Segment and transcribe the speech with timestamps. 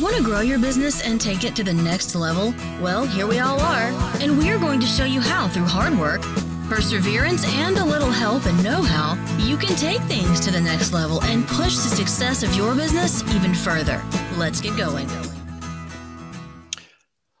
[0.00, 2.54] Want to grow your business and take it to the next level?
[2.80, 6.22] Well, here we all are, and we're going to show you how through hard work,
[6.68, 10.92] perseverance, and a little help and know how you can take things to the next
[10.92, 14.00] level and push the success of your business even further.
[14.36, 15.08] Let's get going.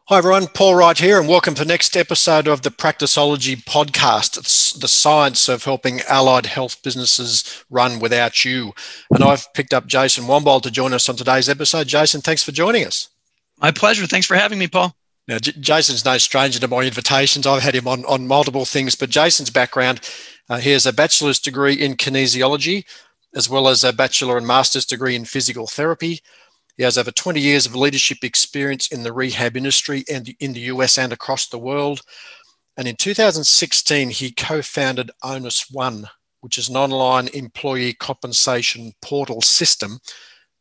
[0.08, 4.38] Hi everyone, Paul Wright here, and welcome to the next episode of the Practiceology podcast.
[4.38, 8.72] It's the science of helping allied health businesses run without you.
[9.10, 11.88] And I've picked up Jason Wambold to join us on today's episode.
[11.88, 13.10] Jason, thanks for joining us.
[13.60, 14.06] My pleasure.
[14.06, 14.96] Thanks for having me, Paul.
[15.26, 17.46] Now, J- Jason's no stranger to my invitations.
[17.46, 20.00] I've had him on, on multiple things, but Jason's background
[20.48, 22.86] uh, he has a bachelor's degree in kinesiology,
[23.34, 26.22] as well as a bachelor and master's degree in physical therapy.
[26.78, 30.60] He has over 20 years of leadership experience in the rehab industry and in the
[30.60, 32.00] US and across the world.
[32.76, 36.08] And in 2016, he co founded Onus One,
[36.40, 39.98] which is an online employee compensation portal system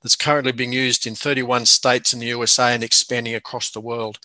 [0.02, 4.18] that's currently being used in 31 states in the USA and expanding across the world.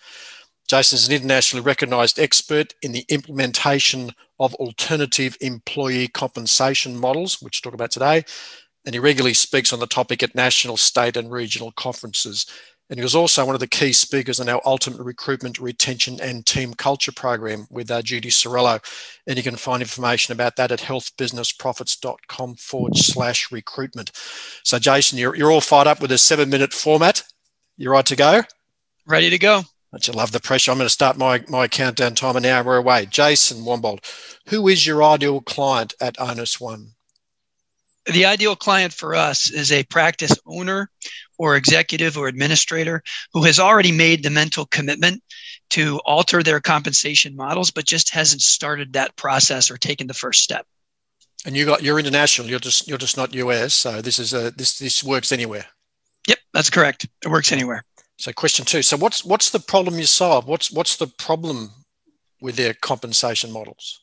[0.69, 7.61] Jason is an internationally recognized expert in the implementation of alternative employee compensation models, which
[7.63, 8.25] we'll talk about today,
[8.85, 12.47] and he regularly speaks on the topic at national, state, and regional conferences.
[12.91, 16.45] And he was also one of the key speakers on our Ultimate Recruitment, Retention, and
[16.45, 18.85] Team Culture program with uh, Judy Sorello.
[19.27, 24.11] And you can find information about that at healthbusinessprofits.com forward slash recruitment.
[24.65, 27.23] So, Jason, you're, you're all fired up with a seven minute format.
[27.79, 28.43] You're right to go?
[29.07, 29.63] Ready to go.
[29.93, 30.71] Don't you love the pressure?
[30.71, 32.63] I'm going to start my, my countdown timer now.
[32.63, 33.07] We're away.
[33.07, 34.05] Jason Wambold,
[34.49, 36.93] who is your ideal client at Onus One?
[38.07, 40.91] The ideal client for us is a practice owner
[41.39, 45.23] or executive or administrator who has already made the mental commitment
[45.71, 50.43] to alter their compensation models but just hasn't started that process or taken the first
[50.43, 50.67] step.
[51.45, 52.49] And you got you're international.
[52.49, 55.67] You're just you're just not us so this is a this this works anywhere.
[56.29, 57.09] Yep that's correct.
[57.25, 57.85] It works anywhere.
[58.19, 58.83] So question two.
[58.83, 60.47] So what's what's the problem you solve?
[60.47, 61.71] What's what's the problem
[62.41, 64.01] with their compensation models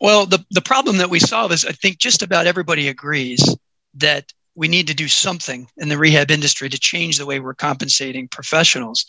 [0.00, 3.56] well, the, the problem that we solve is I think just about everybody agrees
[3.94, 7.54] that we need to do something in the rehab industry to change the way we're
[7.54, 9.06] compensating professionals.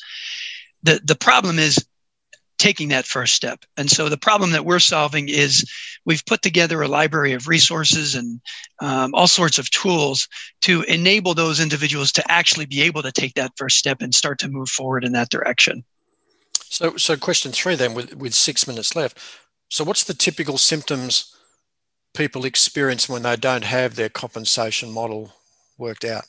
[0.83, 1.85] The, the problem is
[2.57, 3.65] taking that first step.
[3.75, 5.69] And so the problem that we're solving is
[6.05, 8.39] we've put together a library of resources and
[8.81, 10.27] um, all sorts of tools
[10.61, 14.37] to enable those individuals to actually be able to take that first step and start
[14.39, 15.83] to move forward in that direction.
[16.65, 19.17] So, so question three then, with, with six minutes left,
[19.71, 21.33] so, what's the typical symptoms
[22.13, 25.31] people experience when they don't have their compensation model
[25.77, 26.25] worked out?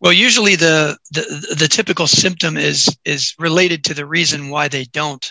[0.00, 4.86] Well, usually the, the, the typical symptom is is related to the reason why they
[4.86, 5.24] don't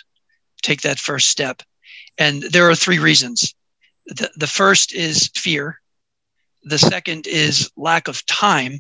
[0.64, 1.62] take that first step,
[2.18, 3.54] and there are three reasons.
[4.06, 5.82] The, the first is fear.
[6.64, 8.80] The second is lack of time,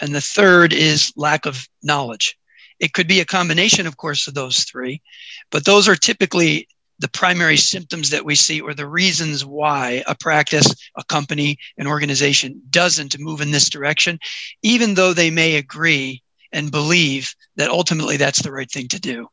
[0.00, 2.38] and the third is lack of knowledge.
[2.80, 5.02] It could be a combination, of course, of those three,
[5.50, 6.68] but those are typically
[6.98, 11.86] the primary symptoms that we see or the reasons why a practice, a company, an
[11.86, 14.18] organization doesn't move in this direction,
[14.62, 16.22] even though they may agree
[16.52, 19.28] and believe that ultimately that's the right thing to do.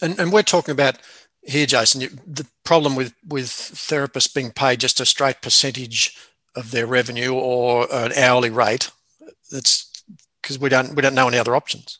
[0.00, 0.98] And, and we're talking about
[1.42, 6.16] here, Jason, the problem with, with therapists being paid just a straight percentage
[6.54, 8.90] of their revenue or an hourly rate.
[9.50, 10.04] That's
[10.40, 11.98] because we don't we don't know any other options.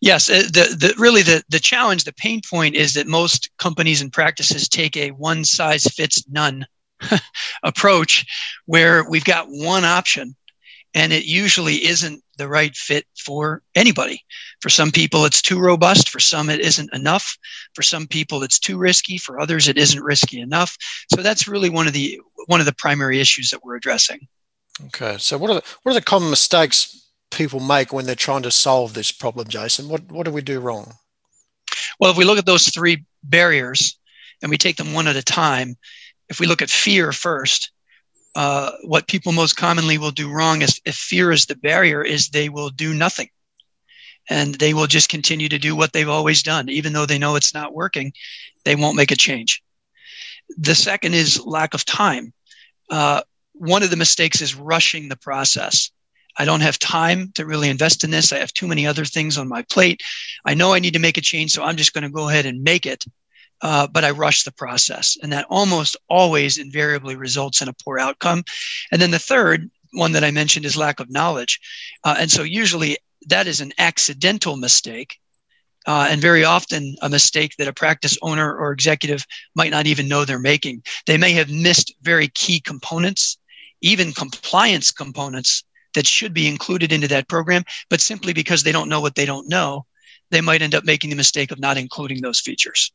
[0.00, 4.00] Yes, uh, the, the really the, the challenge, the pain point is that most companies
[4.00, 6.66] and practices take a one size fits none
[7.62, 8.26] approach
[8.66, 10.36] where we've got one option
[10.94, 14.22] and it usually isn't the right fit for anybody.
[14.60, 16.10] For some people, it's too robust.
[16.10, 17.36] For some, it isn't enough.
[17.74, 19.16] For some people, it's too risky.
[19.16, 20.76] For others, it isn't risky enough.
[21.14, 24.28] So that's really one of the one of the primary issues that we're addressing.
[24.86, 25.16] Okay.
[25.18, 27.01] So what are the, what are the common mistakes
[27.32, 29.88] people make when they're trying to solve this problem, Jason?
[29.88, 30.94] What, what do we do wrong?
[31.98, 33.98] Well, if we look at those three barriers
[34.40, 35.76] and we take them one at a time,
[36.28, 37.72] if we look at fear first,
[38.34, 42.28] uh, what people most commonly will do wrong is if fear is the barrier, is
[42.28, 43.28] they will do nothing.
[44.30, 46.68] And they will just continue to do what they've always done.
[46.68, 48.12] Even though they know it's not working,
[48.64, 49.62] they won't make a change.
[50.56, 52.32] The second is lack of time.
[52.88, 55.90] Uh, one of the mistakes is rushing the process.
[56.38, 58.32] I don't have time to really invest in this.
[58.32, 60.02] I have too many other things on my plate.
[60.44, 62.46] I know I need to make a change, so I'm just going to go ahead
[62.46, 63.04] and make it.
[63.60, 65.16] Uh, but I rush the process.
[65.22, 68.42] And that almost always invariably results in a poor outcome.
[68.90, 71.60] And then the third one that I mentioned is lack of knowledge.
[72.02, 72.96] Uh, and so usually
[73.28, 75.18] that is an accidental mistake.
[75.86, 79.26] Uh, and very often a mistake that a practice owner or executive
[79.56, 80.82] might not even know they're making.
[81.06, 83.36] They may have missed very key components,
[83.80, 85.64] even compliance components
[85.94, 89.24] that should be included into that program, but simply because they don't know what they
[89.24, 89.86] don't know,
[90.30, 92.92] they might end up making the mistake of not including those features.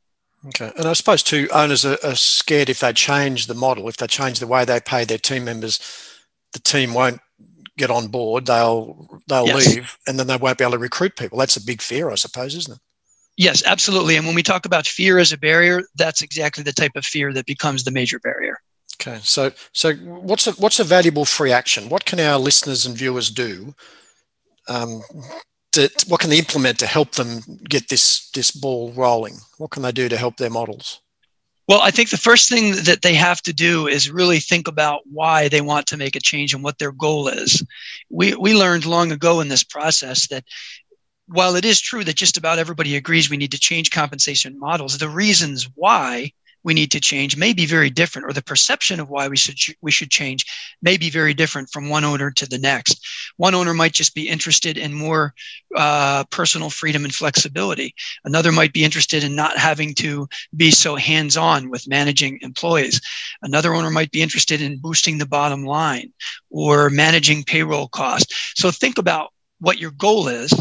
[0.48, 0.72] Okay.
[0.78, 4.08] And I suppose too, owners are, are scared if they change the model, if they
[4.08, 5.80] change the way they pay their team members,
[6.54, 7.20] the team won't
[7.78, 8.46] get on board.
[8.46, 9.76] They'll they'll yes.
[9.76, 11.38] leave, and then they won't be able to recruit people.
[11.38, 12.80] That's a big fear, I suppose, isn't it?
[13.38, 14.16] Yes, absolutely.
[14.16, 17.32] And when we talk about fear as a barrier, that's exactly the type of fear
[17.34, 18.60] that becomes the major barrier.
[19.00, 21.90] Okay, so so what's a what's a valuable free action?
[21.90, 23.76] What can our listeners and viewers do?
[24.68, 25.02] Um,
[25.74, 29.36] to, what can they implement to help them get this this ball rolling?
[29.58, 31.02] What can they do to help their models?
[31.68, 35.02] Well, I think the first thing that they have to do is really think about
[35.12, 37.64] why they want to make a change and what their goal is.
[38.10, 40.46] We we learned long ago in this process that
[41.28, 44.98] while it is true that just about everybody agrees we need to change compensation models,
[44.98, 46.32] the reasons why
[46.68, 49.58] we need to change may be very different, or the perception of why we should
[49.82, 50.46] we should change
[50.82, 53.00] may be very different from one owner to the next.
[53.38, 55.34] One owner might just be interested in more
[55.78, 57.96] uh, personal freedom and flexibility.
[58.26, 60.28] Another might be interested in not having to
[60.58, 63.00] be so hands-on with managing employees.
[63.42, 66.12] Another owner might be interested in boosting the bottom line
[66.50, 68.54] or managing payroll costs.
[68.58, 69.32] So think about
[69.62, 70.52] what your goal is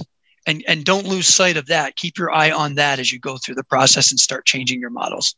[0.46, 1.96] and, and don't lose sight of that.
[1.96, 4.90] Keep your eye on that as you go through the process and start changing your
[4.90, 5.34] models.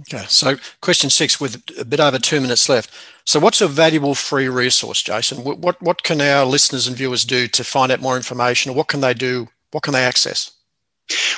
[0.00, 2.90] Okay, so question six with a bit over two minutes left.
[3.24, 5.44] So, what's a valuable free resource, Jason?
[5.44, 8.74] What, what, what can our listeners and viewers do to find out more information, or
[8.74, 9.48] what can they do?
[9.72, 10.50] What can they access?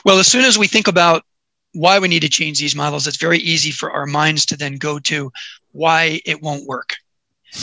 [0.05, 1.25] Well, as soon as we think about
[1.73, 4.77] why we need to change these models, it's very easy for our minds to then
[4.77, 5.33] go to
[5.73, 6.95] why it won't work.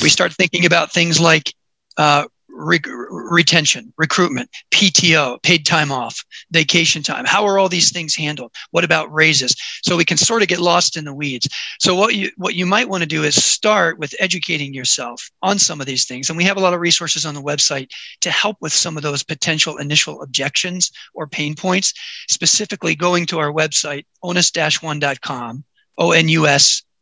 [0.01, 1.53] We start thinking about things like
[1.97, 2.79] uh, re-
[3.09, 7.25] retention, recruitment, PTO, paid time off, vacation time.
[7.25, 8.53] How are all these things handled?
[8.71, 9.55] What about raises?
[9.83, 11.47] So we can sort of get lost in the weeds.
[11.79, 15.59] So what you what you might want to do is start with educating yourself on
[15.59, 16.29] some of these things.
[16.29, 17.89] And we have a lot of resources on the website
[18.21, 21.93] to help with some of those potential initial objections or pain points.
[22.29, 25.63] Specifically, going to our website, onus-one.com,
[25.97, 26.94] O-N-U-S one.com and clicking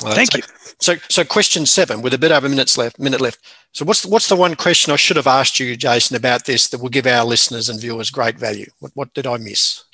[0.00, 0.42] Well, Thank you.
[0.80, 3.40] So, so question seven, with a bit over minutes left, minute left.
[3.72, 6.68] So, what's the, what's the one question I should have asked you, Jason, about this
[6.68, 8.66] that will give our listeners and viewers great value?
[8.80, 9.84] What, what did I miss?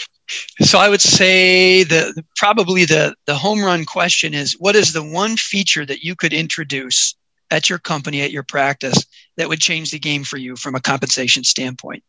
[0.61, 5.03] So, I would say the probably the the home run question is: What is the
[5.03, 7.15] one feature that you could introduce
[7.51, 9.05] at your company, at your practice,
[9.37, 12.03] that would change the game for you from a compensation standpoint?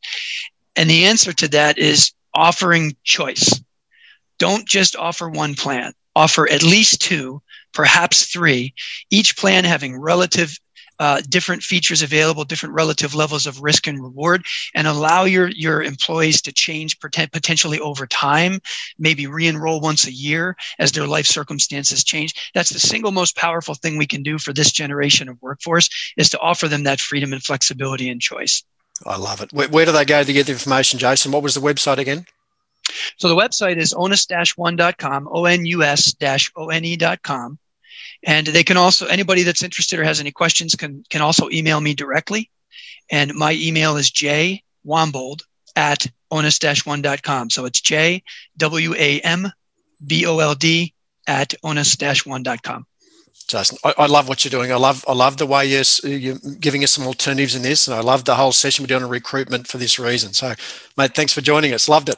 [0.76, 3.60] And the answer to that is offering choice.
[4.38, 5.92] Don't just offer one plan.
[6.16, 7.42] Offer at least two
[7.74, 8.74] perhaps three,
[9.10, 10.56] each plan having relative
[11.00, 14.46] uh, different features available, different relative levels of risk and reward,
[14.76, 18.60] and allow your, your employees to change potentially over time,
[18.98, 22.52] maybe re enroll once a year as their life circumstances change.
[22.54, 26.30] That's the single most powerful thing we can do for this generation of workforce is
[26.32, 28.64] to offer them that freedom and flexibility and choice.
[29.06, 29.54] I love it.
[29.54, 31.32] Where, where do they go to get the information, Jason?
[31.32, 32.26] What was the website again?
[33.18, 36.00] So the website is onus-one.com, O-N-U-S-O-N-E.com.
[38.24, 41.80] And they can also, anybody that's interested or has any questions can, can also email
[41.80, 42.50] me directly.
[43.12, 45.44] And my email is jwambold
[45.76, 47.50] at onus-one.com.
[47.50, 48.24] So it's J
[48.58, 49.52] W A M
[50.06, 50.94] B O L D
[51.28, 52.86] at onus-one.com.
[53.48, 54.72] Jason, I, I, love what you're doing.
[54.72, 57.96] I love I love the way you're, you're giving us some alternatives in this, and
[57.96, 60.34] I love the whole session we're doing on recruitment for this reason.
[60.34, 60.54] So,
[60.96, 61.90] mate, thanks for joining us.
[61.90, 62.18] Loved it.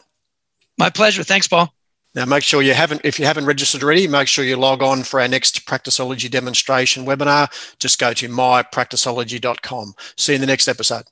[0.81, 1.23] My pleasure.
[1.23, 1.71] Thanks, Paul.
[2.15, 5.03] Now, make sure you haven't, if you haven't registered already, make sure you log on
[5.03, 7.49] for our next Practiceology demonstration webinar.
[7.77, 9.93] Just go to mypracticeology.com.
[10.17, 11.03] See you in the next episode.